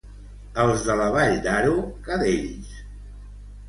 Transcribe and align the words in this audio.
Els 0.63 0.85
de 0.87 0.95
la 1.03 1.11
vall 1.17 1.37
d'Aro, 1.45 1.79
cadells. 2.11 2.77